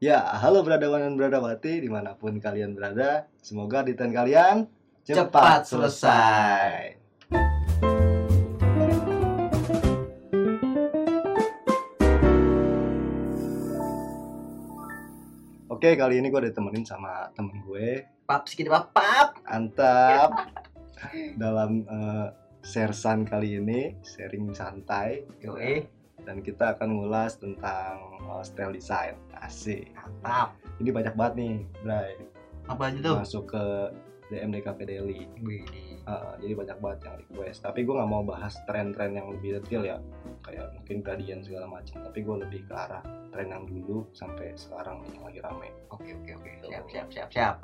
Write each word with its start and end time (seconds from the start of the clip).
Ya, 0.00 0.24
halo 0.40 0.64
beradawan 0.64 1.04
dan 1.04 1.12
beradawati 1.12 1.84
di 1.84 1.92
mana 1.92 2.16
pun 2.16 2.40
kalian 2.40 2.72
berada. 2.72 3.28
Semoga 3.44 3.84
ditan 3.84 4.16
kalian 4.16 4.64
Cepat 5.04 5.68
selesai. 5.68 6.96
Oke, 15.68 15.92
kali 16.00 16.24
ini 16.24 16.32
gue 16.32 16.48
ditemenin 16.48 16.88
sama 16.88 17.28
temen 17.36 17.60
gue, 17.60 18.08
Pap 18.24 18.48
sedikit 18.48 18.72
pap 18.72 18.96
pap. 18.96 19.28
Antap. 19.44 20.48
Dalam 21.36 21.84
eh, 21.84 22.28
sersan 22.64 23.28
kali 23.28 23.60
ini, 23.60 24.00
sharing 24.00 24.48
santai. 24.56 25.28
Yo 25.44 25.60
eh, 25.60 25.99
Dan 26.24 26.44
kita 26.44 26.76
akan 26.76 26.88
ngulas 27.00 27.40
tentang 27.40 28.20
eh, 28.20 28.42
style 28.44 28.74
design. 28.74 29.14
Asik. 29.40 29.90
pap. 30.20 30.56
Ini 30.80 30.90
banyak 30.92 31.14
banget 31.16 31.34
nih, 31.36 31.54
Bray. 31.84 32.12
Apa 32.68 32.92
aja 32.92 32.98
tuh? 33.00 33.16
Masuk 33.20 33.44
ke 33.50 33.64
DM 34.30 34.54
DKP 34.54 34.78
Daily. 34.86 35.20
Uh, 36.08 36.32
jadi 36.40 36.56
banyak 36.56 36.78
banget 36.80 36.98
yang 37.06 37.16
request 37.20 37.60
tapi 37.60 37.84
gue 37.84 37.92
nggak 37.92 38.08
mau 38.08 38.24
bahas 38.24 38.56
tren-tren 38.64 39.12
yang 39.12 39.28
lebih 39.30 39.60
detail 39.60 39.84
ya 39.84 39.96
kayak 40.40 40.72
mungkin 40.72 41.04
gradient 41.04 41.44
segala 41.44 41.68
macam 41.68 42.00
tapi 42.00 42.24
gue 42.24 42.36
lebih 42.40 42.64
ke 42.64 42.72
arah 42.72 43.04
tren 43.30 43.52
yang 43.52 43.68
dulu 43.68 44.08
sampai 44.16 44.56
sekarang 44.56 45.04
yang 45.12 45.22
lagi 45.28 45.38
rame 45.44 45.68
Oke 45.92 46.16
oke 46.16 46.30
oke. 46.40 46.50
Siap 46.66 46.84
siap 46.88 47.08
siap 47.12 47.28
siap. 47.28 47.54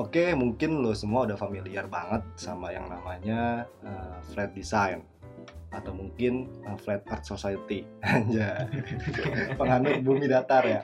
oke 0.00 0.24
mungkin 0.32 0.80
lo 0.80 0.96
semua 0.96 1.28
udah 1.28 1.36
familiar 1.36 1.84
banget 1.86 2.24
sama 2.40 2.72
yang 2.72 2.88
namanya 2.88 3.68
uh, 3.84 4.16
flat 4.32 4.50
design 4.56 5.04
atau 5.68 5.92
mungkin 5.92 6.48
uh, 6.64 6.76
flat 6.80 7.04
art 7.12 7.24
society 7.24 7.84
aja 8.04 8.68
penganut 9.54 10.00
bumi 10.00 10.26
datar 10.26 10.64
ya 10.64 10.80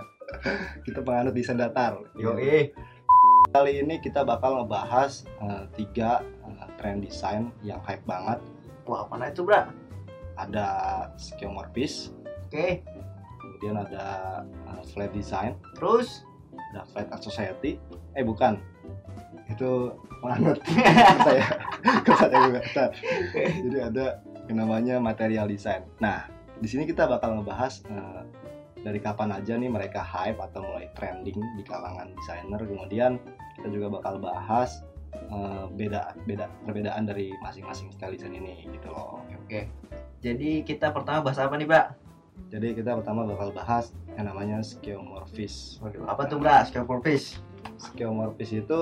kita 0.86 1.00
penganut 1.00 1.32
desain 1.32 1.56
datar 1.56 2.04
Yo 2.16 2.36
eh. 2.36 2.72
kali 3.54 3.80
ini 3.80 4.02
kita 4.04 4.20
bakal 4.26 4.62
ngebahas 4.62 5.24
uh, 5.40 5.64
tiga 5.74 6.20
uh, 6.44 6.68
tren 6.76 7.00
desain 7.00 7.48
yang 7.64 7.80
hype 7.84 8.04
banget 8.04 8.38
Wah 8.86 9.02
apa 9.02 9.34
itu 9.34 9.42
bra? 9.42 9.66
ada 10.36 10.66
skeuomorphis, 11.16 12.12
Oke. 12.46 12.84
kemudian 13.40 13.80
ada 13.80 14.44
uh, 14.68 14.82
flat 14.92 15.10
design, 15.16 15.56
Terus? 15.74 16.22
ada 16.72 16.84
flat 16.92 17.08
art 17.08 17.24
society. 17.24 17.80
Eh 18.12 18.24
bukan, 18.24 18.60
itu 19.46 19.94
penganut 20.20 20.58
saya 21.22 21.46
kepada 22.02 22.34
juga. 22.48 22.60
Bentar. 22.64 22.90
Jadi 23.34 23.78
ada 23.78 24.06
yang 24.46 24.58
namanya 24.62 24.96
material 24.98 25.46
design. 25.50 25.86
Nah, 26.02 26.26
di 26.58 26.68
sini 26.70 26.86
kita 26.86 27.06
bakal 27.06 27.40
ngebahas 27.40 27.82
uh, 27.90 28.22
dari 28.82 29.02
kapan 29.02 29.34
aja 29.34 29.58
nih 29.58 29.70
mereka 29.70 29.98
hype 30.02 30.38
atau 30.38 30.62
mulai 30.62 30.86
trending 30.94 31.38
di 31.58 31.62
kalangan 31.66 32.10
desainer. 32.14 32.60
Kemudian 32.62 33.18
kita 33.58 33.68
juga 33.70 33.86
bakal 33.98 34.22
bahas 34.22 34.82
uh, 35.34 35.66
beda 35.74 36.14
beda 36.24 36.46
perbedaan 36.62 37.06
dari 37.06 37.34
masing-masing 37.42 37.90
style 37.90 38.14
design 38.14 38.38
ini 38.38 38.66
gitu 38.70 38.88
loh. 38.90 39.22
Oke. 39.46 39.66
Jadi 40.22 40.62
kita 40.62 40.94
pertama 40.94 41.26
bahas 41.26 41.38
apa 41.42 41.54
nih 41.58 41.66
bra? 41.66 41.94
Jadi 42.52 42.78
kita 42.78 42.94
pertama 42.94 43.26
bakal 43.26 43.50
bahas 43.50 43.90
yang 44.14 44.30
namanya 44.30 44.62
skeuomorphis. 44.62 45.82
Waduh, 45.82 46.06
apa 46.06 46.28
tuh 46.30 46.38
for 46.86 47.00
fish. 47.02 47.40
Skeuomorphis 47.76 48.54
itu 48.54 48.80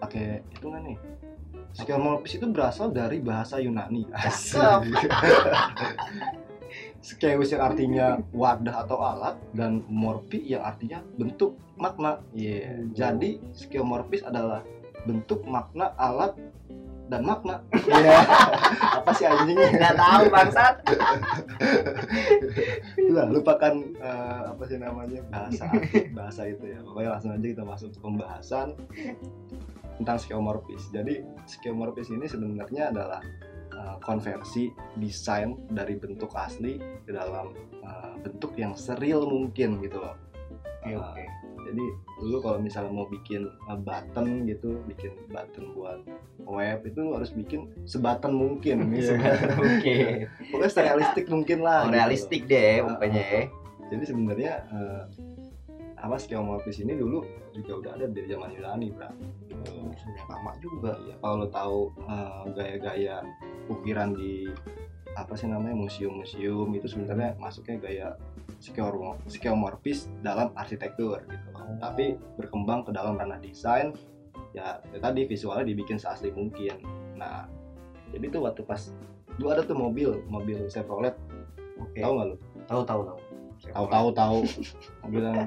pakai 0.00 0.40
itu 0.50 0.64
nggak 0.66 0.82
nih? 0.82 0.96
Skeuomorphis 1.70 2.34
itu 2.42 2.46
berasal 2.50 2.90
dari 2.90 3.22
bahasa 3.22 3.62
Yunani. 3.62 4.10
Cakep. 4.10 4.90
Skeus 6.98 7.50
yang 7.54 7.62
artinya 7.62 8.06
wadah 8.34 8.82
atau 8.82 8.98
alat 8.98 9.36
dan 9.54 9.86
morphi 9.86 10.42
yang 10.42 10.66
artinya 10.66 10.98
bentuk 11.14 11.54
makna. 11.78 12.18
Iya. 12.34 12.74
Hmm. 12.74 12.90
Jadi 12.92 13.30
skeuomorphis 13.54 14.26
adalah 14.26 14.66
bentuk 15.06 15.46
makna 15.46 15.94
alat 15.94 16.34
dan 17.06 17.22
makna. 17.22 17.62
Iya. 17.86 18.18
Apa 18.98 19.10
sih 19.14 19.30
anjingnya? 19.30 19.70
Nggak 19.70 19.94
tahu 19.94 20.22
bangsat. 20.26 20.74
Udah, 22.98 23.26
lupakan 23.30 23.74
eh, 23.98 24.42
apa 24.54 24.62
sih 24.70 24.78
namanya 24.78 25.20
bahasa 25.30 25.66
bahasa 26.14 26.42
itu 26.50 26.66
ya. 26.66 26.78
Pokoknya 26.82 27.10
langsung 27.14 27.30
aja 27.34 27.46
kita 27.46 27.64
masuk 27.66 27.88
ke 27.94 27.98
pembahasan 27.98 28.68
tentang 30.00 30.16
skeuomorphis. 30.16 30.88
Jadi 30.88 31.20
skeuomorphis 31.44 32.08
ini 32.08 32.24
sebenarnya 32.24 32.88
adalah 32.88 33.20
eh, 33.68 33.96
konversi 34.00 34.72
desain 34.96 35.60
dari 35.68 36.00
bentuk 36.00 36.32
asli 36.32 36.80
ke 37.04 37.12
dalam 37.12 37.52
eh, 37.84 38.14
bentuk 38.24 38.56
yang 38.56 38.72
seril 38.72 39.28
mungkin 39.28 39.84
gitu 39.84 40.00
loh. 40.00 40.16
Oke 40.80 40.96
oke. 40.96 41.24
Jadi 41.60 41.86
dulu 42.18 42.36
kalau 42.42 42.58
misalnya 42.58 42.90
mau 42.96 43.04
bikin 43.04 43.44
eh, 43.44 43.78
button 43.78 44.48
gitu, 44.48 44.80
bikin 44.88 45.12
button 45.28 45.76
buat 45.76 46.00
web 46.48 46.80
itu 46.88 46.98
lu 47.04 47.12
harus 47.20 47.36
bikin 47.36 47.68
sebutton 47.84 48.32
mungkin. 48.32 48.88
Iya. 48.96 49.16
Oke. 49.60 49.96
Pokoknya 50.48 50.72
serealistik 50.72 51.28
mungkin 51.28 51.60
lah. 51.60 51.84
Oh, 51.84 51.92
gitu. 51.92 51.96
realistik 52.00 52.42
deh 52.48 52.80
pokoknya 52.80 53.22
ya. 53.28 53.42
Jadi 53.92 54.04
sebenarnya 54.08 54.52
eh, 54.72 55.02
apa 56.00 56.16
skeuomorphis 56.16 56.80
ini 56.80 56.96
dulu 56.96 57.20
juga 57.60 57.72
udah 57.84 57.90
ada 58.00 58.04
dari 58.08 58.26
zaman 58.26 58.50
Yunani, 58.56 58.88
Bro. 58.90 59.10
Sudah 59.94 60.24
lama 60.32 60.52
juga. 60.58 60.92
Iya, 61.04 61.14
kalau 61.20 61.34
lo 61.44 61.48
tahu 61.52 61.78
eh, 62.08 62.40
gaya-gaya 62.56 63.16
ukiran 63.68 64.16
di 64.16 64.48
apa 65.18 65.34
sih 65.34 65.50
namanya 65.50 65.74
museum-museum 65.74 66.70
itu 66.70 66.86
sebenarnya 66.86 67.34
masuknya 67.36 67.76
gaya 67.82 68.08
skeuomorphis 69.26 70.06
dalam 70.22 70.54
arsitektur 70.54 71.20
gitu. 71.26 71.48
Oh. 71.56 71.76
Tapi 71.82 72.14
berkembang 72.38 72.86
ke 72.86 72.90
dalam 72.94 73.18
ranah 73.18 73.42
desain 73.42 73.92
ya, 74.54 74.78
ya 74.94 74.98
tadi 75.02 75.26
visualnya 75.26 75.66
dibikin 75.66 75.98
seasli 75.98 76.30
mungkin. 76.30 76.82
Nah, 77.18 77.46
jadi 78.14 78.26
tuh 78.30 78.42
waktu 78.46 78.62
pas 78.62 78.90
dulu 79.38 79.48
ada 79.50 79.62
tuh 79.66 79.78
mobil, 79.78 80.20
mobil 80.26 80.66
Chevrolet, 80.70 81.14
Oke. 81.80 82.00
tahu 82.02 82.12
nggak 82.18 82.26
lo? 82.28 82.36
Tahu 82.68 82.82
tahu 82.86 83.00
tahu. 83.06 83.18
Tahu 83.60 83.86
tahu 83.92 84.08
tahu. 84.16 84.38
Mobil 85.04 85.20
yang 85.28 85.44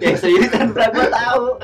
Ya 0.00 0.12
serius 0.16 0.48
kan 0.48 0.72
bra 0.72 0.88
gua 0.88 1.06
tahu. 1.12 1.44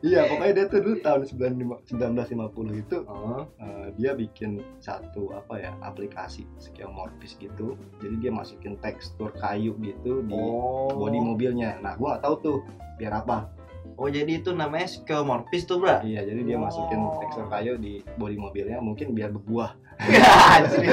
Iya, 0.00 0.24
pokoknya 0.32 0.52
dia 0.56 0.64
tuh 0.72 0.80
dulu 0.80 0.96
tahun 1.04 1.20
95 1.28 1.92
1950 1.92 2.72
itu 2.80 2.96
Oh. 3.04 3.44
eh, 3.60 3.92
dia 4.00 4.16
bikin 4.16 4.64
satu 4.80 5.28
apa 5.36 5.60
ya 5.60 5.76
aplikasi 5.84 6.48
skeuomorphis 6.56 7.36
gitu. 7.36 7.76
Jadi 8.00 8.16
dia 8.24 8.32
masukin 8.32 8.80
tekstur 8.80 9.28
kayu 9.36 9.76
gitu 9.84 10.24
di 10.24 10.32
Oh. 10.32 10.88
bodi 10.96 11.20
mobilnya. 11.20 11.76
Nah, 11.84 12.00
gua 12.00 12.16
nggak 12.16 12.24
tahu 12.24 12.34
tuh 12.40 12.58
biar 12.96 13.20
apa. 13.20 13.52
Oh 14.00 14.08
jadi 14.08 14.40
itu 14.40 14.56
namanya 14.56 14.88
skeuomorphis 14.88 15.68
tuh 15.68 15.76
bra? 15.76 16.00
Iya, 16.00 16.24
jadi 16.24 16.40
dia 16.48 16.56
Oh. 16.56 16.64
masukin 16.64 17.04
tekstur 17.20 17.44
kayu 17.52 17.76
di 17.76 18.00
bodi 18.16 18.40
mobilnya 18.40 18.80
mungkin 18.80 19.12
biar 19.12 19.28
berbuah 19.28 19.76
Anjir. 20.00 20.80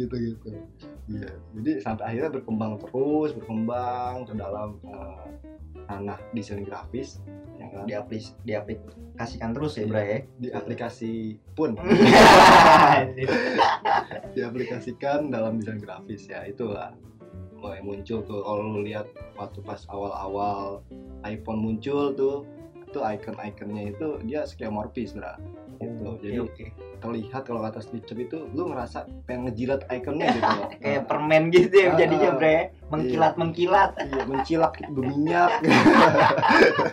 gitu 0.00 0.14
gitu. 0.16 0.48
Iya, 1.12 1.28
jadi 1.60 1.70
sampai 1.84 2.04
akhirnya 2.08 2.32
berkembang 2.32 2.80
terus, 2.80 3.36
berkembang 3.36 4.24
ke 4.24 4.32
dalam 4.32 4.80
eh, 4.88 5.28
ranah 5.84 6.16
desain 6.32 6.64
grafis, 6.64 7.20
ya 7.60 7.68
kan? 7.68 7.84
Diaplis, 7.84 8.32
diaplikasikan 8.48 9.52
terus 9.52 9.76
ya 9.76 9.84
bra 9.84 10.00
ya? 10.00 10.24
di 10.40 10.48
aplikasi 10.48 11.36
pun 11.52 11.76
diaplikasikan 14.32 15.28
dalam 15.28 15.60
desain 15.60 15.76
grafis 15.82 16.24
ya 16.24 16.48
itulah 16.48 16.96
mulai 17.60 17.80
muncul 17.84 18.24
tuh. 18.24 18.40
Kalau 18.42 18.62
lu 18.64 18.80
lihat 18.82 19.06
waktu 19.36 19.60
pas 19.62 19.84
awal-awal 19.92 20.80
iPhone 21.22 21.60
muncul 21.60 22.16
tuh 22.16 22.48
itu 22.90 22.98
icon-iconnya 22.98 23.94
itu 23.94 24.18
dia 24.26 24.42
skeuomorphis 24.42 25.14
bro 25.14 25.38
gitu. 25.80 26.02
Oke, 26.12 26.20
jadi 26.20 26.38
oke. 26.44 26.64
terlihat 27.00 27.42
kalau 27.48 27.64
kata 27.64 27.80
Steve 27.80 28.04
Jobs 28.04 28.20
itu 28.28 28.38
lu 28.52 28.68
ngerasa 28.68 29.08
pengen 29.24 29.48
ngejilat 29.48 29.80
iconnya 29.88 30.26
gitu 30.36 30.44
loh. 30.44 30.68
Kayak 30.84 31.02
permen 31.08 31.42
gitu 31.48 31.74
ya 31.74 31.88
Ah, 31.88 31.96
jadinya 31.96 32.30
bre. 32.36 32.56
Mengkilat 32.92 33.34
mengkilat 33.40 33.90
iya 33.96 34.22
mencilak 34.28 34.74
berminyak. 34.92 35.50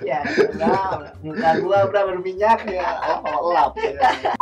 Ya 0.07 0.23
enggak 0.23 1.19
Muka 1.19 1.49
gua 1.59 1.79
berminyak. 1.91 2.59
Ya 2.71 2.87
oh, 3.27 3.51
lap 3.51 3.75
ya. 3.75 4.37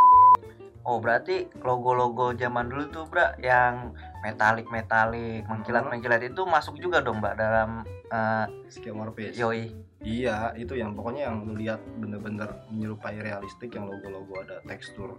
Oh 0.86 1.02
berarti 1.02 1.50
logo-logo 1.66 2.30
zaman 2.38 2.70
dulu 2.70 2.86
tuh 2.94 3.04
bra 3.10 3.34
Yang 3.42 3.98
metalik-metalik 4.22 5.42
Mengkilat-mengkilat 5.50 6.22
itu 6.30 6.46
masuk 6.46 6.78
juga 6.78 7.02
dong 7.02 7.18
mbak 7.18 7.34
Dalam 7.34 7.82
eh, 8.14 8.46
skeuomorphis 8.70 9.34
Yoi. 9.34 9.74
Iya, 10.06 10.54
itu 10.54 10.78
yang 10.78 10.94
pokoknya 10.94 11.26
yang 11.26 11.42
lu 11.42 11.58
lihat 11.58 11.82
bener-bener 11.98 12.46
menyerupai 12.70 13.18
realistik 13.18 13.74
yang 13.74 13.90
logo-logo 13.90 14.38
ada 14.38 14.62
tekstur 14.62 15.18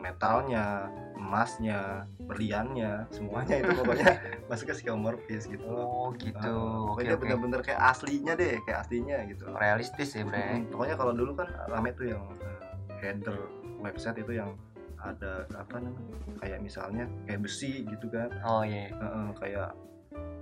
metalnya, 0.00 0.86
emasnya, 1.18 2.06
berliannya, 2.24 3.10
semuanya 3.10 3.60
itu 3.60 3.70
pokoknya 3.74 4.10
masuk 4.50 4.70
ke 4.70 4.74
skeuomorphis 4.80 5.50
gitu. 5.50 5.66
Oh 5.66 6.14
gitu. 6.16 6.36
Oke 6.38 7.02
pokoknya 7.02 7.14
oke 7.14 7.22
bener-bener 7.26 7.60
kayak 7.60 7.80
aslinya 7.90 8.32
deh, 8.38 8.56
kayak 8.64 8.86
aslinya 8.86 9.16
gitu. 9.26 9.44
Realistis 9.50 10.10
ya 10.14 10.22
bre. 10.24 10.40
Hmm, 10.40 10.70
pokoknya 10.70 10.94
kalau 10.96 11.12
dulu 11.12 11.32
kan 11.36 11.48
rame 11.68 11.90
tuh 11.94 12.06
yang 12.14 12.24
eh, 12.40 12.58
header 13.02 13.36
website 13.82 14.18
itu 14.20 14.32
yang 14.36 14.54
ada 15.00 15.48
apa 15.52 15.76
namanya 15.76 16.16
kayak 16.38 16.58
misalnya 16.60 17.04
kayak 17.24 17.40
besi 17.42 17.84
gitu 17.84 18.06
kan. 18.08 18.28
Oh 18.44 18.62
iya 18.62 18.92
Heeh, 18.92 19.28
kayak 19.36 19.70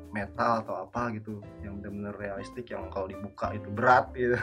metal 0.08 0.64
atau 0.64 0.88
apa 0.88 1.12
gitu 1.12 1.36
yang 1.60 1.84
benar-benar 1.84 2.16
realistik 2.16 2.64
yang 2.72 2.88
kalau 2.88 3.04
dibuka 3.06 3.52
itu 3.52 3.68
berat 3.68 4.08
gitu. 4.16 4.40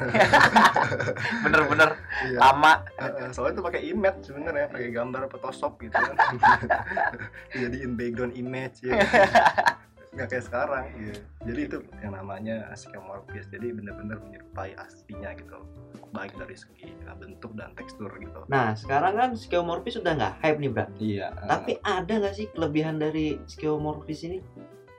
Bener-bener 1.43 1.97
Iya. 2.21 2.37
lama. 2.39 2.85
Heeh, 2.95 3.29
soalnya 3.33 3.59
itu 3.59 3.63
pakai 3.65 3.81
image 3.83 4.19
sebenarnya 4.23 4.69
pakai 4.69 4.89
gambar 4.93 5.25
Photoshop 5.27 5.81
gitu 5.81 5.97
kan. 5.97 6.15
Jadiin 7.59 7.97
background 7.97 8.33
image 8.37 8.85
ya 8.85 8.93
nggak 10.15 10.27
kayak 10.31 10.45
sekarang 10.47 10.83
gitu. 10.95 11.19
jadi 11.43 11.61
itu 11.67 11.77
yang 11.99 12.13
namanya 12.15 12.55
skeuomorphis 12.71 13.51
jadi 13.51 13.75
benar-benar 13.75 14.23
menyerupai 14.23 14.71
aslinya 14.79 15.35
gitu 15.35 15.59
baik 16.15 16.31
dari 16.39 16.55
segi 16.55 16.95
uh, 17.03 17.15
bentuk 17.19 17.51
dan 17.59 17.75
tekstur 17.75 18.07
gitu 18.15 18.47
Nah, 18.47 18.71
sekarang 18.71 19.19
kan 19.19 19.29
skeuomorphis 19.35 19.99
sudah 19.99 20.15
nggak 20.15 20.33
hype 20.39 20.59
nih, 20.63 20.71
Bra. 20.71 20.85
iya 20.95 21.27
Tapi 21.43 21.75
ada 21.83 22.13
nggak 22.23 22.35
sih 22.39 22.47
kelebihan 22.55 22.95
dari 22.95 23.35
skeuomorphis 23.45 24.23
ini? 24.23 24.39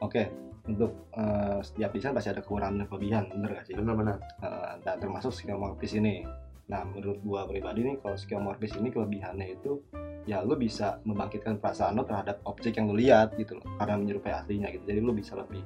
oke 0.04 0.28
untuk 0.68 0.92
uh, 1.16 1.62
setiap 1.64 1.94
desain 1.94 2.12
pasti 2.12 2.28
ada 2.28 2.42
kekurangan 2.44 2.84
dan 2.84 2.86
kelebihan 2.90 3.24
bener 3.32 3.54
gak 3.56 3.70
sih 3.70 3.74
Benar-benar. 3.78 4.18
Uh, 4.42 4.74
dan 4.82 4.98
termasuk 4.98 5.30
skeuomorphis 5.32 5.94
ini. 5.96 6.26
Nah, 6.66 6.82
menurut 6.82 7.22
gua 7.22 7.46
pribadi 7.46 7.86
nih, 7.86 7.96
kalau 8.02 8.18
skeuomorphis 8.18 8.74
ini 8.74 8.90
kelebihannya 8.90 9.54
itu 9.54 9.78
ya 10.26 10.42
lu 10.42 10.58
bisa 10.58 10.98
membangkitkan 11.06 11.62
perasaan 11.62 11.94
lo 11.94 12.02
terhadap 12.02 12.42
objek 12.50 12.74
yang 12.74 12.90
lu 12.90 12.98
lihat 12.98 13.38
gitu 13.38 13.62
loh, 13.62 13.66
karena 13.78 13.94
menyerupai 13.94 14.34
aslinya 14.34 14.68
gitu. 14.74 14.82
Jadi 14.90 14.98
lu 14.98 15.14
bisa 15.14 15.38
lebih 15.38 15.62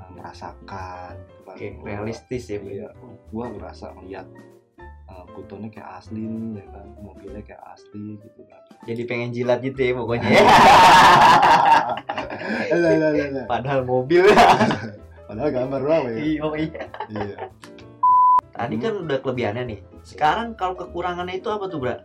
uh, 0.00 0.10
merasakan. 0.16 1.20
gitu 1.20 1.40
kan. 1.44 1.84
Realistis 1.84 2.48
ya, 2.48 2.58
Bro. 2.58 2.72
Iya, 2.72 2.88
gua 3.28 3.46
ngerasa 3.52 3.92
ngeliat 4.00 4.26
uh, 5.12 5.24
butonnya 5.36 5.68
kayak 5.68 6.00
asli 6.00 6.24
nih, 6.24 6.64
ya 6.64 6.66
kan, 6.72 6.86
mobilnya 7.04 7.42
kayak 7.44 7.62
asli 7.76 8.16
gitu 8.16 8.40
kan. 8.48 8.60
Jadi 8.88 9.02
pengen 9.04 9.30
jilat 9.36 9.60
gitu 9.60 9.78
ya 9.78 9.92
pokoknya. 9.92 10.28
Lah, 12.70 12.94
lah, 12.96 13.10
lah, 13.12 13.28
lah. 13.28 13.44
Padahal 13.44 13.80
mobil. 13.84 14.24
Padahal 15.28 15.50
gambar 15.52 15.80
doang 15.84 16.04
ya. 16.10 16.16
Iya, 16.18 16.46
iya. 16.56 16.82
Iya. 17.12 17.36
Tadi 18.50 18.76
kan 18.80 18.92
udah 19.06 19.18
kelebihannya 19.22 19.62
nih. 19.76 19.80
Sekarang 20.02 20.56
kalau 20.56 20.74
kekurangannya 20.74 21.38
itu 21.38 21.48
apa 21.52 21.68
tuh, 21.68 21.78
Bra? 21.78 22.00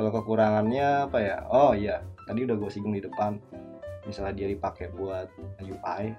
Kalau 0.00 0.16
kekurangannya 0.16 1.12
apa 1.12 1.18
ya? 1.20 1.44
Oh 1.52 1.76
iya, 1.76 2.00
tadi 2.24 2.48
udah 2.48 2.56
gue 2.56 2.72
singgung 2.72 2.96
di 2.96 3.04
depan. 3.04 3.36
Misalnya 4.08 4.32
dia 4.32 4.48
dipakai 4.48 4.88
buat 4.96 5.28
UI, 5.60 6.16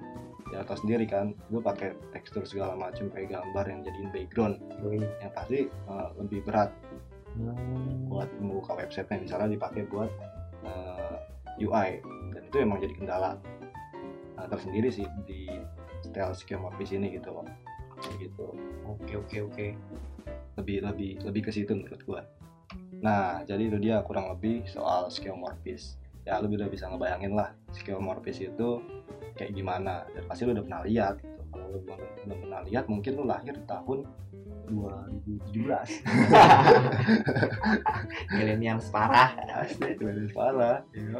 ya 0.53 0.61
atau 0.61 0.77
sendiri 0.77 1.09
kan, 1.09 1.33
gue 1.49 1.57
pakai 1.57 1.97
tekstur 2.13 2.45
segala 2.45 2.77
macam 2.77 3.09
kayak 3.09 3.33
gambar 3.33 3.65
yang 3.65 3.81
jadiin 3.81 4.13
background, 4.13 4.61
yang 4.85 5.33
pasti 5.33 5.65
eh, 5.65 6.09
lebih 6.13 6.45
berat 6.45 6.69
buat 8.05 8.29
membuka 8.37 8.77
websitenya. 8.77 9.25
Misalnya 9.25 9.49
dipakai 9.57 9.89
buat 9.89 10.13
eh, 10.61 11.65
UI, 11.65 12.05
dan 12.37 12.41
itu 12.53 12.61
emang 12.61 12.85
jadi 12.85 12.93
kendala 12.93 13.41
nah, 14.37 14.45
tersendiri 14.45 14.93
sih 14.93 15.09
di 15.25 15.57
style 16.05 16.37
skeuomorphis 16.37 16.93
ini 16.93 17.17
gitu 17.17 17.33
loh. 17.33 17.49
Kayak 17.97 18.29
gitu. 18.29 18.45
Oke, 18.85 19.17
oke, 19.17 19.37
oke. 19.49 19.67
lebih 20.61 20.85
lebih 20.85 21.17
lebih 21.25 21.49
ke 21.49 21.51
situ 21.55 21.73
menurut 21.73 22.05
gua. 22.05 22.21
Nah, 23.01 23.41
jadi 23.43 23.67
itu 23.67 23.77
dia 23.81 24.03
kurang 24.05 24.29
lebih 24.29 24.63
soal 24.69 25.09
skeuomorphis. 25.09 25.97
Ya 26.21 26.37
lu 26.37 26.53
udah 26.53 26.69
bisa 26.69 26.85
ngebayangin 26.85 27.33
lah 27.33 27.49
skeuomorphis 27.73 28.45
itu 28.45 28.81
kayak 29.35 29.57
gimana. 29.57 30.05
Dan 30.13 30.23
pasti 30.29 30.45
lu 30.45 30.53
udah 30.53 30.65
pernah 30.65 30.81
lihat 30.85 31.13
gitu. 31.19 31.41
Kalau 31.51 31.65
lu 31.67 31.79
belum, 31.83 31.99
belum 32.23 32.37
pernah 32.47 32.61
lihat, 32.69 32.83
mungkin 32.87 33.11
lu 33.17 33.23
lahir 33.27 33.53
di 33.57 33.65
tahun 33.67 34.07
2017. 34.71 35.51
Milenial 38.39 38.79
separah. 38.79 39.35
Asli, 39.51 39.99
itu 39.99 40.31
parah. 40.31 40.79
Iya. 40.95 41.19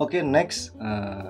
Oke, 0.00 0.24
next 0.24 0.74
eh, 0.80 1.28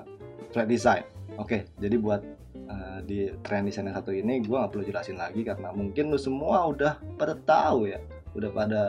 flat 0.55 0.67
design. 0.71 1.03
Oke, 1.35 1.67
jadi 1.77 1.99
buat 1.99 2.23
eh, 2.55 2.99
di 3.03 3.29
trend 3.43 3.67
desain 3.67 3.85
yang 3.85 3.99
satu 3.99 4.15
ini 4.15 4.39
gue 4.41 4.55
nggak 4.55 4.71
perlu 4.71 4.87
jelasin 4.87 5.19
lagi 5.19 5.43
karena 5.43 5.75
mungkin 5.75 6.09
lu 6.09 6.17
semua 6.17 6.65
udah 6.71 6.97
pada 7.19 7.35
tahu 7.35 7.91
ya, 7.91 7.99
udah 8.35 8.49
pada 8.51 8.81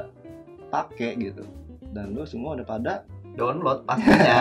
pakai 0.69 1.17
gitu. 1.19 1.47
Dan 1.95 2.13
lu 2.13 2.27
semua 2.27 2.59
udah 2.59 2.67
pada 2.67 2.95
Download 3.37 3.85
pastinya. 3.85 4.37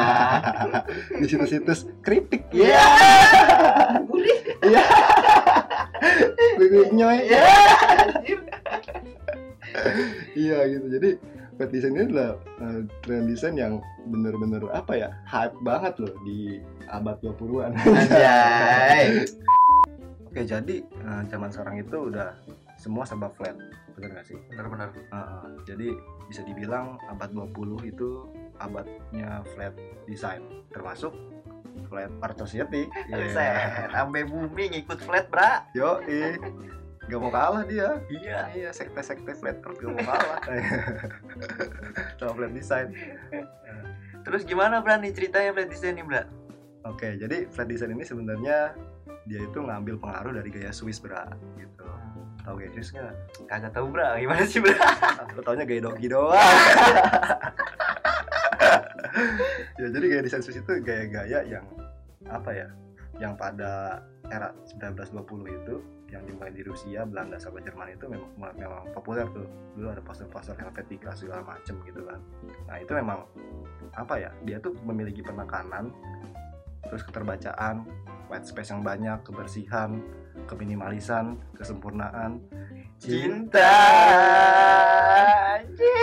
di 1.19 1.27
situs-situs 1.27 1.91
kritik. 1.99 2.47
Iya. 2.55 2.87
Gurih. 4.07 4.39
Iya. 4.63 4.83
Bibit 6.55 6.89
nyoy. 6.95 7.17
Iya. 7.27 7.43
Iya 10.31 10.57
gitu. 10.71 10.85
Jadi 10.95 11.09
flat 11.59 11.69
design 11.75 11.93
ini 11.99 12.03
adalah 12.07 12.31
eh, 12.63 12.79
trend 13.03 13.27
desain 13.27 13.55
yang 13.59 13.83
bener-bener 14.07 14.63
apa 14.71 14.93
ya 14.95 15.09
hype 15.27 15.55
banget 15.59 15.99
loh 15.99 16.15
di 16.23 16.63
abad 16.87 17.19
20-an. 17.19 17.75
Anjay. 17.75 19.27
Oke 20.31 20.41
jadi 20.47 20.75
eh, 20.83 21.21
zaman 21.27 21.51
sekarang 21.51 21.83
itu 21.83 22.11
udah 22.11 22.31
semua 22.79 23.03
serba 23.03 23.27
flat, 23.31 23.55
bener 23.95 24.09
gak 24.13 24.25
sih? 24.25 24.37
bener-bener 24.51 24.89
Heeh. 24.91 25.43
jadi 25.63 25.87
bisa 26.27 26.41
dibilang 26.43 26.99
abad 27.07 27.31
20 27.31 27.51
itu 27.85 28.27
abadnya 28.57 29.43
flat 29.51 29.75
design, 30.03 30.41
termasuk 30.69 31.11
flat 31.85 32.07
art 32.19 32.35
society. 32.35 32.87
Iya. 33.07 33.27
Set, 33.29 33.53
sampai 33.91 34.23
bumi 34.23 34.71
ngikut 34.71 34.99
flat 34.99 35.27
bra 35.27 35.63
Yo, 35.71 35.99
gak 37.05 37.19
mau 37.19 37.29
kalah 37.29 37.63
dia. 37.63 37.99
iya 38.09 38.49
Iya, 38.49 38.69
sekte-sekte 38.71 39.35
flat 39.35 39.59
art 39.61 39.75
gak 39.75 39.91
mau 39.91 40.01
kalah. 40.01 40.39
Sama 42.17 42.31
flat 42.33 42.51
design. 42.51 42.87
terus 44.25 44.41
gimana 44.41 44.81
bra 44.81 44.97
nih 44.97 45.13
ceritanya 45.13 45.53
flat 45.53 45.69
design 45.69 46.01
nih 46.01 46.05
bra 46.05 46.23
Oke, 46.85 47.13
jadi 47.17 47.45
flat 47.49 47.65
design 47.65 47.93
ini 47.93 48.01
sebenarnya 48.01 48.73
dia 49.25 49.41
itu 49.41 49.57
ngambil 49.57 49.97
pengaruh 49.97 50.33
dari 50.33 50.49
gaya 50.49 50.69
Swiss 50.69 50.97
bra 50.97 51.25
gitu. 51.57 51.84
Tahu 52.45 52.61
gaya 52.61 52.69
Swiss 52.77 52.93
nggak? 52.93 53.09
kagak 53.49 53.73
tahu 53.73 53.89
bra 53.89 54.21
gimana 54.21 54.45
sih 54.45 54.61
bra 54.61 54.77
Lo 55.35 55.41
taunya 55.41 55.65
gaya 55.65 55.81
doggy 55.81 56.05
doang. 56.05 56.37
ya 59.81 59.87
jadi 59.89 60.05
gaya 60.05 60.21
desain 60.21 60.45
Swiss 60.45 60.61
itu 60.61 60.71
gaya-gaya 60.85 61.41
yang 61.41 61.65
apa 62.29 62.53
ya? 62.53 62.69
Yang 63.17 63.33
pada 63.41 64.05
era 64.29 64.53
1920 64.77 65.57
itu 65.57 65.81
yang 66.13 66.21
dimulai 66.29 66.53
di 66.53 66.61
Rusia, 66.61 67.01
Belanda 67.03 67.41
sama 67.41 67.59
Jerman 67.65 67.97
itu 67.97 68.05
memang 68.05 68.29
memang 68.37 68.93
populer 68.93 69.25
tuh. 69.33 69.49
Dulu 69.73 69.89
ada 69.89 70.05
poster-poster 70.05 70.53
Helvetica 70.53 71.17
segala 71.17 71.41
macem 71.41 71.81
gitu 71.81 72.05
kan. 72.05 72.21
Nah, 72.69 72.77
itu 72.77 72.93
memang 72.93 73.25
apa 73.97 74.21
ya? 74.21 74.29
Dia 74.45 74.61
tuh 74.61 74.77
memiliki 74.85 75.25
penekanan 75.25 75.89
terus 76.85 77.01
keterbacaan, 77.01 77.89
white 78.29 78.45
space 78.45 78.69
yang 78.69 78.85
banyak, 78.85 79.17
kebersihan, 79.25 79.97
keminimalisan, 80.43 81.39
kesempurnaan, 81.55 82.43
cinta 82.99 83.75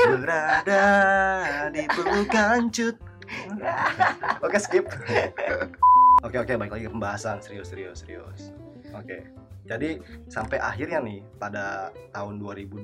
berada 0.08 0.86
di 1.70 1.84
pelukan 1.92 2.72
cut. 2.72 2.96
Oke 4.44 4.58
skip. 4.60 4.88
Oke 6.22 6.36
oke 6.38 6.52
balik 6.54 6.72
lagi 6.72 6.84
ke 6.86 6.92
pembahasan 6.92 7.40
serius 7.44 7.68
serius 7.72 8.04
serius. 8.04 8.52
Oke. 8.92 9.28
Jadi 9.62 10.02
sampai 10.26 10.58
akhirnya 10.58 10.98
nih 10.98 11.22
pada 11.38 11.94
tahun 12.10 12.42
2012 12.42 12.82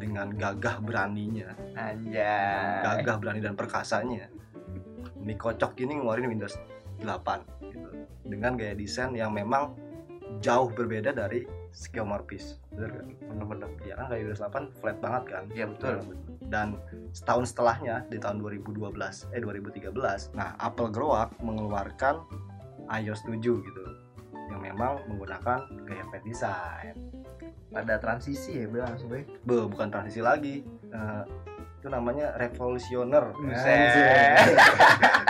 dengan 0.00 0.32
gagah 0.32 0.80
beraninya, 0.80 1.52
anjay 1.76 2.82
gagah 2.82 3.16
berani 3.20 3.40
dan 3.44 3.54
perkasanya, 3.54 4.32
Miko 5.20 5.52
Chok 5.52 5.76
ini 5.84 6.00
ngeluarin 6.00 6.32
Windows 6.32 6.56
8 7.04 7.68
gitu. 7.68 7.90
dengan 8.24 8.56
gaya 8.56 8.72
desain 8.72 9.12
yang 9.12 9.36
memang 9.36 9.76
jauh 10.44 10.68
berbeda 10.68 11.16
dari 11.16 11.48
skeuomorphis. 11.72 12.60
Bener 12.76 13.00
gak? 13.00 13.06
bener-bener. 13.24 13.68
Ya 13.88 13.96
kan 13.96 14.12
Windows 14.12 14.44
8 14.44 14.76
flat 14.78 15.00
banget 15.00 15.22
kan? 15.32 15.44
iya 15.56 15.64
betul. 15.64 16.04
Dan 16.44 16.76
setahun 17.16 17.56
setelahnya 17.56 18.04
di 18.12 18.20
tahun 18.20 18.44
2012 18.44 18.76
eh 19.32 19.40
2013 19.40 20.36
nah 20.36 20.52
Apple 20.60 20.92
Growak 20.92 21.32
mengeluarkan 21.40 22.20
iOS 22.92 23.24
7 23.24 23.40
gitu 23.40 23.84
yang 24.52 24.60
memang 24.60 25.00
menggunakan 25.08 25.64
gaya 25.88 26.04
flat 26.12 26.22
design. 26.28 26.94
Pada 27.72 27.98
transisi 27.98 28.54
ya 28.54 28.70
bra 28.70 28.86
langsung 28.86 29.10
baik 29.10 29.26
Be, 29.42 29.66
bukan 29.66 29.90
transisi 29.90 30.22
lagi. 30.22 30.62
Eh, 30.92 31.24
itu 31.82 31.92
namanya 31.92 32.32
revolusioner. 32.40 33.34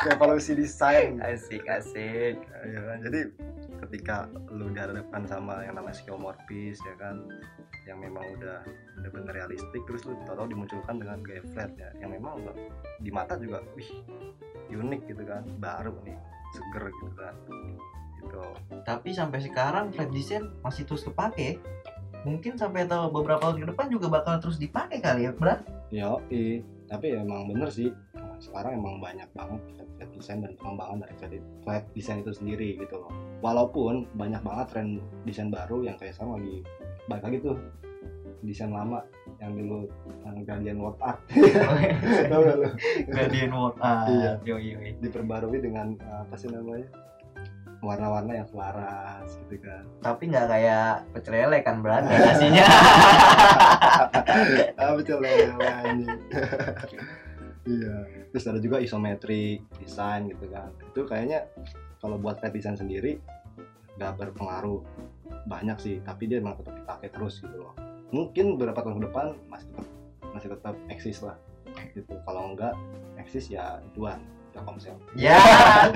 Revolusi 0.07 0.55
desain. 0.55 1.19
Asik 1.19 1.67
asik. 1.67 2.39
Ya 2.69 2.81
kan? 2.85 2.99
Jadi 3.03 3.21
ketika 3.95 4.27
lu 4.51 4.75
dihadapkan 4.75 5.23
sama 5.23 5.63
yang 5.63 5.79
namanya 5.79 5.95
skeuomorphis 5.95 6.83
ya 6.83 6.99
kan 6.99 7.15
yang 7.87 8.03
memang 8.03 8.27
udah 8.35 8.67
bener-bener 8.99 9.31
realistik 9.47 9.87
terus 9.87 10.03
lu 10.03 10.19
tau 10.27 10.51
dimunculkan 10.51 10.99
dengan 10.99 11.23
gaya 11.23 11.39
flat 11.55 11.71
ya 11.79 11.95
yang 12.03 12.11
memang 12.11 12.43
nggak- 12.43 12.59
di 12.99 13.15
mata 13.15 13.39
juga 13.39 13.63
wih 13.79 13.87
unik 14.67 15.15
gitu 15.15 15.23
kan 15.23 15.47
baru 15.63 15.95
nih 16.03 16.19
seger 16.59 16.91
gitu 16.91 17.15
kan 17.15 17.35
gitu 18.19 18.43
Tapi 18.83 19.15
sampai 19.15 19.39
sekarang 19.39 19.95
flat 19.95 20.11
design 20.11 20.51
masih 20.59 20.83
terus 20.91 21.07
kepake. 21.07 21.63
Mungkin 22.27 22.59
sampai 22.59 22.91
tahu 22.91 23.15
beberapa 23.15 23.47
tahun 23.47 23.63
ke 23.63 23.67
depan 23.71 23.87
juga 23.95 24.11
bakal 24.11 24.43
terus 24.43 24.59
dipakai 24.59 24.99
kali 24.99 25.29
ya, 25.29 25.33
Bra? 25.37 25.63
yo 25.95 26.19
tapi 26.91 27.15
emang 27.15 27.47
bener 27.47 27.71
sih 27.71 27.95
sekarang 28.39 28.79
emang 28.79 28.97
banyak 28.99 29.29
banget 29.33 29.61
flat, 29.75 29.89
flat 29.97 30.11
design 30.13 30.39
dan 30.43 30.53
pengembangan 30.57 30.97
dari 31.03 31.15
flat, 31.17 31.33
flat 31.63 31.85
design 31.93 32.19
itu 32.23 32.33
sendiri 32.35 32.69
gitu 32.79 32.95
loh. 32.99 33.13
Walaupun 33.41 34.09
banyak 34.15 34.41
banget 34.41 34.67
tren 34.73 34.89
desain 35.23 35.49
baru 35.49 35.85
yang 35.85 35.97
kayak 35.97 36.15
sekarang 36.17 36.41
lagi 36.41 36.57
balik 37.05 37.25
lagi 37.25 37.39
tuh 37.43 37.57
desain 38.45 38.69
lama 38.69 39.01
yang 39.41 39.57
dulu 39.57 39.89
yang 40.25 40.37
Guardian 40.45 40.79
World 40.79 41.01
Art. 41.01 41.19
Tahu 42.33 42.41
nggak 42.45 42.57
lu? 42.61 42.69
Guardian 43.09 43.51
World 43.53 43.77
ah 43.81 44.05
Iya. 44.05 44.33
yo 44.45 44.57
yo 44.61 44.77
yo. 44.81 44.93
diperbarui 45.01 45.59
dengan 45.65 45.97
uh, 46.05 46.25
apa 46.29 46.35
sih 46.37 46.53
namanya? 46.53 46.85
Warna-warna 47.85 48.33
yang 48.41 48.49
selaras 48.49 49.37
gitu 49.45 49.61
kan. 49.61 49.85
Tapi 50.01 50.33
nggak 50.33 50.47
kayak 50.49 51.05
pecel 51.13 51.33
lele 51.37 51.59
kan 51.61 51.85
berada 51.85 52.09
nasinya 52.25 52.65
ah 54.77 54.93
betul 54.97 55.21
anjing 55.25 56.09
iya. 57.69 57.97
Terus 58.33 58.45
ada 58.49 58.61
juga 58.61 58.81
isometri 58.81 59.61
desain 59.81 60.29
gitu 60.31 60.47
kan. 60.49 60.71
Itu 60.93 61.05
kayaknya 61.09 61.49
kalau 62.01 62.21
buat 62.21 62.41
flat 62.41 62.53
design 62.53 62.77
sendiri 62.77 63.21
nggak 64.01 64.13
berpengaruh 64.21 64.81
banyak 65.49 65.79
sih. 65.81 65.97
Tapi 66.05 66.29
dia 66.31 66.41
memang 66.41 66.61
tetap 66.61 66.75
dipakai 66.77 67.09
terus 67.13 67.41
gitu 67.41 67.57
loh. 67.57 67.75
Mungkin 68.15 68.55
beberapa 68.55 68.81
tahun 68.85 69.01
ke 69.01 69.05
depan 69.11 69.27
masih 69.51 69.67
tetap 69.73 69.87
masih 70.35 70.49
tetap 70.53 70.75
eksis 70.89 71.19
lah. 71.25 71.37
Gitu. 71.93 72.15
Kalau 72.25 72.55
enggak 72.55 72.75
eksis 73.19 73.51
ya 73.51 73.83
dua 73.93 74.19
Telkomsel. 74.55 74.95
Ya. 75.19 75.35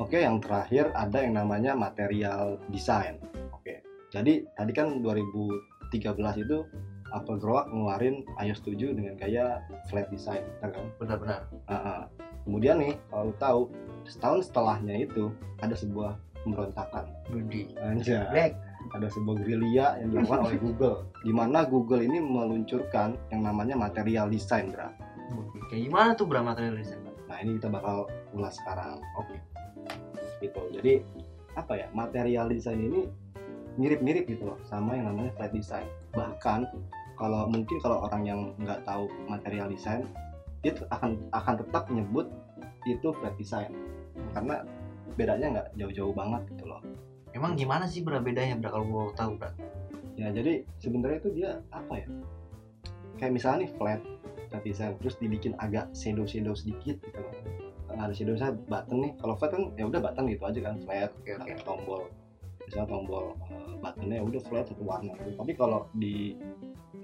Oke, 0.00 0.24
yang 0.24 0.40
terakhir 0.40 0.88
ada 0.96 1.20
yang 1.20 1.36
namanya 1.36 1.76
material 1.76 2.56
design. 2.72 3.20
Oke, 3.52 3.84
jadi 4.08 4.40
tadi 4.56 4.72
kan 4.72 5.04
2013 5.04 6.48
itu 6.48 6.64
Apple 7.14 7.40
Growak 7.40 7.70
ngeluarin 7.72 8.24
iOS 8.40 8.60
7 8.64 8.96
dengan 8.96 9.14
gaya 9.16 9.64
flat 9.88 10.08
design, 10.12 10.44
ya 10.60 10.68
kan? 10.68 10.86
benar-benar 11.00 11.48
Ah, 11.68 11.74
ah. 11.74 12.00
Kemudian 12.44 12.80
nih, 12.80 12.96
kalau 13.12 13.28
lu 13.28 13.34
tahu, 13.36 13.60
setahun 14.08 14.48
setelahnya 14.48 15.04
itu 15.04 15.28
ada 15.60 15.76
sebuah 15.76 16.16
pemberontakan. 16.44 17.04
Budi 17.28 17.76
Anjay. 17.76 18.24
Black 18.32 18.52
Ada 18.96 19.12
sebuah 19.12 19.36
gerilya 19.44 20.00
yang 20.00 20.08
dilakukan 20.16 20.48
oleh 20.48 20.58
Google, 20.64 20.96
di 21.20 21.32
mana 21.34 21.68
Google 21.68 22.00
ini 22.00 22.24
meluncurkan 22.24 23.20
yang 23.28 23.44
namanya 23.44 23.76
material 23.76 24.32
design. 24.32 24.72
Budi 25.28 25.60
kayak 25.68 25.92
gimana 25.92 26.10
tuh 26.16 26.24
bra 26.24 26.40
material 26.40 26.78
design 26.78 27.04
Nah 27.28 27.36
ini 27.44 27.60
kita 27.60 27.68
bakal 27.68 28.08
ulas 28.32 28.56
sekarang. 28.56 29.04
Oke. 29.20 29.36
Gitu. 30.40 30.60
Jadi 30.72 31.04
apa 31.52 31.74
ya 31.76 31.86
material 31.92 32.48
design 32.48 32.80
ini 32.80 33.00
mirip-mirip 33.76 34.24
gitu 34.26 34.48
loh 34.54 34.58
sama 34.64 34.96
yang 34.96 35.12
namanya 35.12 35.36
flat 35.36 35.52
design. 35.52 35.86
Bahkan 36.16 36.64
kalau 37.18 37.50
mungkin 37.50 37.76
kalau 37.82 38.06
orang 38.06 38.22
yang 38.24 38.40
nggak 38.62 38.86
tahu 38.86 39.10
material 39.26 39.68
design 39.68 40.06
dia 40.62 40.74
akan 40.90 41.18
akan 41.34 41.54
tetap 41.66 41.86
menyebut 41.90 42.30
itu 42.86 43.10
flat 43.18 43.34
design 43.36 43.74
karena 44.32 44.62
bedanya 45.18 45.46
nggak 45.58 45.68
jauh-jauh 45.74 46.14
banget 46.14 46.46
gitu 46.54 46.64
loh. 46.70 46.80
emang 47.36 47.58
gimana 47.58 47.84
sih 47.84 48.00
bra 48.00 48.22
bedanya 48.22 48.56
bra 48.56 48.72
kalau 48.72 48.86
mau 48.86 49.10
tahu 49.12 49.36
bra 49.36 49.50
Ya 50.18 50.34
jadi 50.34 50.66
sebenarnya 50.82 51.18
itu 51.22 51.30
dia 51.30 51.50
apa 51.70 52.02
ya? 52.02 52.06
Kayak 53.22 53.32
misalnya 53.38 53.58
nih 53.64 53.70
flat 53.78 54.02
flat 54.50 54.62
design 54.66 54.98
terus 54.98 55.14
dibikin 55.22 55.54
agak 55.62 55.94
shadow 55.94 56.26
shadow 56.26 56.58
sedikit 56.58 56.98
gitu 56.98 57.18
loh. 57.22 57.34
Nah, 57.94 58.10
ada 58.10 58.14
shadow 58.14 58.34
saya 58.34 58.50
button 58.50 58.98
nih. 59.06 59.12
Kalau 59.22 59.38
flat 59.38 59.54
kan 59.54 59.70
ya 59.78 59.86
udah 59.86 60.02
button 60.02 60.26
gitu 60.26 60.42
aja 60.42 60.58
kan 60.58 60.74
flat. 60.82 61.10
Oke. 61.22 61.38
Nah, 61.38 61.46
Tombol 61.62 62.10
misalnya 62.68 62.92
tombol 62.92 63.32
eh, 63.48 63.72
buttonnya 63.80 64.16
ya 64.20 64.24
udah 64.26 64.42
flat 64.42 64.66
satu 64.66 64.82
warna 64.82 65.14
gitu. 65.22 65.38
Tapi 65.38 65.52
kalau 65.54 65.86
di 65.94 66.34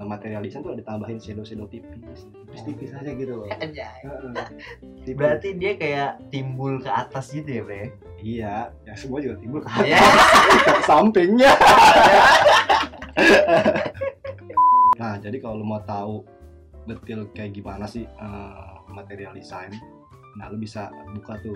material 0.03 0.43
design 0.43 0.67
tuh 0.67 0.75
ada 0.75 0.83
ditambahin 0.83 1.19
shadow 1.23 1.47
shadow 1.47 1.71
tipis, 1.71 2.27
tipis 2.27 2.63
tipis 2.67 2.91
aja 2.91 3.11
gitu 3.15 3.39
loh. 3.39 3.47
Anjay. 3.63 4.03
Berarti 5.15 5.55
dia 5.55 5.79
kayak 5.79 6.19
timbul 6.35 6.83
ke 6.83 6.91
atas 6.91 7.31
gitu 7.31 7.47
ya 7.47 7.63
bre? 7.63 7.95
Iya, 8.19 8.55
ya 8.83 8.95
semua 8.99 9.23
juga 9.23 9.39
timbul 9.39 9.61
ke 9.63 9.69
ya 9.87 10.01
sampingnya. 10.89 11.53
nah, 15.01 15.15
jadi 15.23 15.37
kalau 15.39 15.63
lu 15.63 15.67
mau 15.67 15.83
tahu 15.87 16.27
detail 16.91 17.31
kayak 17.31 17.55
gimana 17.55 17.87
sih 17.87 18.03
eh, 18.05 18.75
material 18.91 19.31
design, 19.37 19.71
nah 20.41 20.51
lu 20.51 20.59
bisa 20.59 20.91
buka 21.15 21.39
tuh 21.45 21.55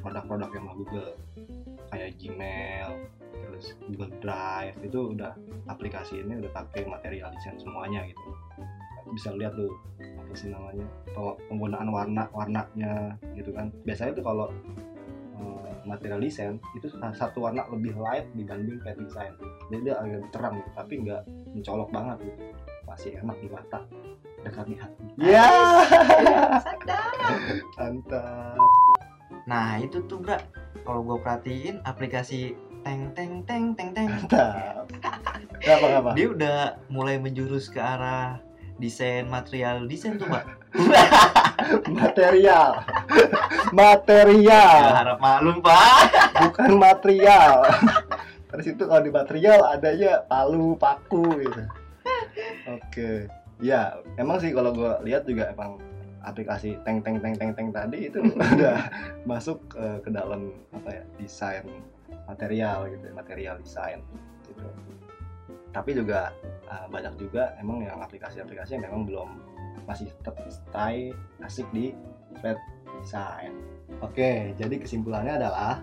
produk-produk 0.00 0.48
yang 0.54 0.64
sama 0.64 0.74
Google 0.78 1.10
kayak 1.90 2.14
Gmail, 2.16 2.88
Google 3.88 4.12
Drive 4.20 4.76
itu 4.82 5.14
udah 5.16 5.32
aplikasi 5.68 6.20
ini 6.20 6.40
udah 6.40 6.50
pakai 6.52 6.86
material 6.88 7.30
design 7.36 7.56
semuanya 7.60 8.04
gitu. 8.08 8.30
Bisa 9.10 9.34
lihat 9.34 9.58
tuh 9.58 9.74
apa 10.00 10.32
sih 10.38 10.48
namanya 10.54 10.86
pe- 11.10 11.38
penggunaan 11.50 11.88
warna 11.90 12.30
warnanya 12.30 13.18
gitu 13.34 13.50
kan. 13.50 13.74
Biasanya 13.82 14.14
tuh 14.18 14.24
kalau 14.24 14.46
eh, 15.40 15.72
material 15.86 16.20
design 16.22 16.62
itu 16.78 16.86
satu 16.94 17.44
warna 17.44 17.66
lebih 17.70 17.96
light 17.98 18.26
dibanding 18.38 18.78
flat 18.82 18.98
design. 18.98 19.32
Jadi 19.70 19.82
dia 19.90 19.94
agak 19.98 20.30
terang 20.30 20.54
gitu 20.62 20.70
tapi 20.74 20.92
nggak 21.02 21.22
mencolok 21.56 21.88
banget 21.90 22.16
gitu. 22.30 22.42
Masih 22.86 23.10
enak 23.18 23.36
di 23.38 23.48
mata. 23.50 23.80
Dekat 24.40 24.66
di 24.72 24.76
hati. 24.80 25.04
Ya 25.20 25.48
mantap. 27.76 28.56
Nah 29.44 29.76
itu 29.82 30.00
tuh 30.08 30.16
bra 30.22 30.40
kalau 30.84 31.04
gue 31.04 31.18
perhatiin 31.20 31.84
aplikasi 31.84 32.56
teng 32.90 33.14
teng 33.14 33.34
teng 33.46 33.70
teng 33.78 33.90
teng. 33.94 34.08
Apa 35.60 35.86
apa 36.00 36.10
dia 36.16 36.26
udah 36.32 36.58
mulai 36.90 37.20
menjurus 37.20 37.70
ke 37.70 37.78
arah 37.78 38.42
desain 38.82 39.30
material. 39.30 39.86
Desain 39.86 40.18
tuh 40.18 40.26
mbak? 40.26 40.42
Material. 42.00 42.80
Ya, 42.80 43.26
material 43.70 44.82
harap 44.96 45.18
maklum 45.20 45.60
pak. 45.60 46.10
Bukan 46.48 46.80
material. 46.80 47.68
Terus 48.50 48.66
itu 48.72 48.82
kalau 48.88 49.02
di 49.04 49.12
material 49.12 49.60
adanya 49.68 50.24
palu 50.26 50.74
paku 50.74 51.44
gitu. 51.44 51.62
Oke. 52.66 53.28
Ya 53.60 54.00
emang 54.16 54.40
sih 54.40 54.50
kalau 54.50 54.72
gue 54.72 54.92
lihat 55.04 55.28
juga 55.28 55.52
emang 55.52 55.76
aplikasi 56.24 56.80
teng 56.82 57.04
teng 57.04 57.20
teng 57.20 57.36
teng 57.36 57.52
teng 57.52 57.68
tadi 57.68 58.08
itu 58.08 58.18
udah 58.56 58.88
masuk 59.28 59.60
eh, 59.76 60.00
ke 60.00 60.08
dalam 60.08 60.56
apa 60.72 60.88
ya 61.00 61.04
desain 61.20 61.68
material 62.30 62.86
gitu 62.88 63.10
material 63.10 63.58
desain 63.58 63.98
gitu. 64.46 64.66
Tapi 65.70 65.90
juga 65.94 66.30
eh, 66.70 66.86
banyak 66.86 67.14
juga 67.18 67.54
emang 67.58 67.82
yang 67.82 67.98
aplikasi-aplikasi 67.98 68.78
yang 68.78 68.86
memang 68.86 69.02
belum 69.06 69.30
masih 69.86 70.06
tetap 70.22 70.38
stay 70.46 71.10
asik 71.42 71.66
di 71.74 71.90
flat 72.38 72.58
design. 73.02 73.58
Oke 74.00 74.54
jadi 74.54 74.78
kesimpulannya 74.78 75.42
adalah 75.42 75.82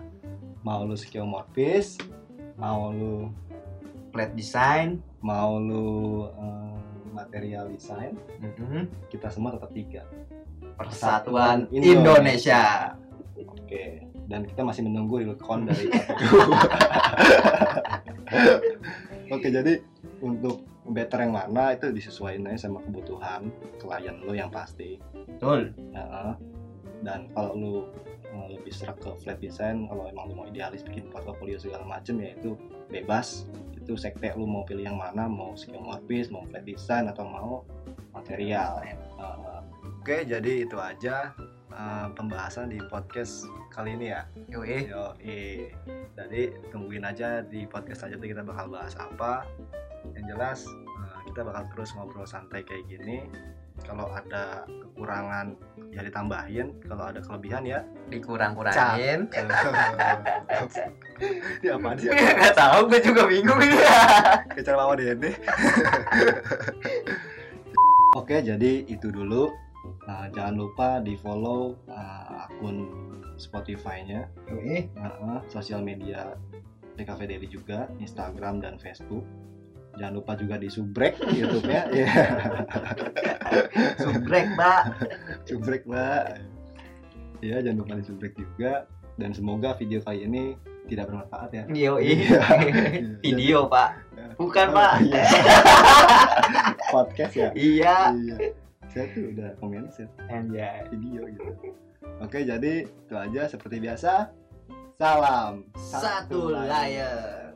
mau 0.64 0.82
lu 0.84 0.96
skeuomorphis 0.96 2.00
mau 2.56 2.90
lu 2.90 3.28
flat 4.10 4.32
design 4.32 4.98
mau 5.20 5.60
lu 5.60 6.26
eh, 6.32 6.76
material 7.12 7.68
design 7.68 8.16
Mhm. 8.40 9.10
kita 9.12 9.28
semua 9.28 9.52
tetap 9.52 9.70
tiga. 9.74 10.02
Persatuan 10.78 11.66
Indonesia. 11.74 11.98
Indonesia. 11.98 12.62
Oke 13.38 14.07
dan 14.28 14.44
kita 14.44 14.60
masih 14.60 14.84
menunggu 14.84 15.24
real 15.24 15.34
dari 15.64 15.88
oke 19.34 19.48
jadi 19.48 19.80
untuk 20.20 20.68
better 20.88 21.28
yang 21.28 21.34
mana 21.36 21.76
itu 21.76 21.92
disesuaikan 21.92 22.48
aja 22.48 22.68
sama 22.68 22.80
kebutuhan 22.84 23.52
klien 23.76 24.16
lu 24.24 24.32
yang 24.32 24.48
pasti. 24.48 24.96
Betul. 25.36 25.76
Nah, 25.92 26.34
dan 27.04 27.28
kalau 27.36 27.52
lu 27.54 27.74
eh, 28.32 28.48
lebih 28.58 28.72
serak 28.72 28.98
ke 28.98 29.12
flat 29.20 29.38
design 29.38 29.86
kalau 29.86 30.08
emang 30.08 30.32
lu 30.32 30.34
mau 30.34 30.46
idealis 30.48 30.82
bikin 30.82 31.12
portfolio 31.12 31.60
segala 31.60 31.84
macem 31.84 32.18
ya 32.18 32.34
itu 32.34 32.56
bebas. 32.88 33.46
Itu 33.76 33.96
sekte 33.96 34.32
lu 34.36 34.48
mau 34.48 34.64
pilih 34.64 34.88
yang 34.88 34.98
mana 34.98 35.28
mau 35.28 35.54
skeuomorphis 35.54 36.32
mau 36.32 36.44
flat 36.48 36.64
design 36.64 37.08
atau 37.12 37.24
mau 37.24 37.52
material 38.12 38.80
Eh, 39.18 39.60
oke 40.00 40.16
jadi 40.24 40.52
itu 40.64 40.76
aja 40.80 41.36
eh, 41.78 42.06
pembahasan 42.18 42.74
di 42.74 42.82
podcast 42.90 43.46
kali 43.70 43.94
ini 43.94 44.10
ya 44.10 44.26
Yoi. 44.50 44.90
Yo, 44.90 45.14
jadi 46.18 46.42
tungguin 46.74 47.06
aja 47.06 47.46
di 47.46 47.64
podcast 47.70 48.10
aja 48.10 48.18
tuh 48.18 48.28
kita 48.28 48.42
bakal 48.42 48.66
bahas 48.68 48.98
apa. 48.98 49.46
Yang 50.18 50.24
jelas 50.34 50.58
eh, 50.66 51.18
kita 51.30 51.40
bakal 51.46 51.62
terus 51.70 51.94
ngobrol 51.94 52.26
santai 52.26 52.66
kayak 52.66 52.90
gini. 52.90 53.30
Kalau 53.86 54.10
ada 54.10 54.66
kekurangan 54.66 55.54
ya 55.94 56.02
ditambahin, 56.02 56.82
kalau 56.90 57.14
ada 57.14 57.22
kelebihan 57.22 57.62
ya. 57.62 57.80
dikurang-kurangin 58.10 59.30
Ini 61.62 61.68
apaan 61.78 61.94
sih? 61.94 62.10
nggak 62.42 62.56
tahu 62.58 62.90
gue 62.90 63.00
juga 63.06 63.22
bingung 63.30 63.60
ini 63.62 63.78
Kayak 64.50 64.64
cara 64.66 64.76
mama 64.82 64.98
Dede. 64.98 65.30
Oke, 68.18 68.42
jadi 68.42 68.82
itu 68.90 69.14
dulu. 69.14 69.67
Nah, 70.08 70.24
jangan 70.32 70.54
lupa 70.56 70.88
di 71.04 71.20
follow 71.20 71.76
akun 72.48 72.88
Spotify-nya 73.36 74.24
Yoi. 74.48 74.88
Heeh, 74.88 75.38
sosial 75.52 75.84
media 75.84 76.32
PKV 76.96 77.28
Daily 77.28 77.46
juga, 77.46 77.86
Instagram 78.00 78.58
dan 78.58 78.80
Facebook. 78.80 79.22
Jangan 79.94 80.14
lupa 80.16 80.32
juga 80.34 80.56
di 80.56 80.66
subrek 80.66 81.20
YouTube-nya. 81.38 81.92
Iya, 81.92 82.08
Subrek, 83.98 84.46
Mbak. 84.56 84.82
subrek, 85.44 85.82
Mbak. 85.84 86.22
Iya, 87.42 87.56
jangan 87.62 87.78
lupa 87.82 87.92
di 87.98 88.04
subrek 88.06 88.32
juga. 88.34 88.86
Dan 89.18 89.34
semoga 89.34 89.74
video 89.74 89.98
kali 90.00 90.24
ini 90.24 90.54
tidak 90.86 91.10
bermanfaat 91.10 91.50
ya. 91.50 91.64
Yo, 91.68 91.98
Iya. 91.98 92.38
Video, 93.26 93.66
Pak. 93.66 93.90
Bukan, 94.38 94.66
Pak. 94.70 94.92
Iya. 95.02 95.24
Podcast 96.94 97.34
ya. 97.34 97.48
Iya. 97.52 97.96
Iya. 98.14 98.36
Saya 98.88 99.06
tuh 99.12 99.36
udah 99.36 99.50
komen 99.60 99.84
set 99.92 100.08
Anjay. 100.32 100.88
video 100.88 101.28
gitu. 101.28 101.52
Oke, 102.24 102.42
jadi 102.42 102.88
itu 102.88 103.14
aja 103.14 103.42
seperti 103.46 103.84
biasa. 103.84 104.32
Salam 104.98 105.68
Satu 105.76 106.50
layar. 106.50 107.54